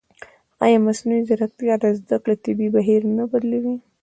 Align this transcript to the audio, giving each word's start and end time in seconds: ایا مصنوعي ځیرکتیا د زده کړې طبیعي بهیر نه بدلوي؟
ایا 0.65 0.77
مصنوعي 0.87 1.21
ځیرکتیا 1.27 1.75
د 1.81 1.83
زده 1.99 2.17
کړې 2.23 2.35
طبیعي 2.43 2.69
بهیر 2.75 3.01
نه 3.17 3.23
بدلوي؟ 3.31 3.75